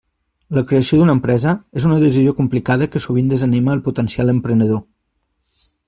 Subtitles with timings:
[0.57, 4.85] La creació d'una empresa és una decisió complicada que sovint desanima el potencial emprenedor.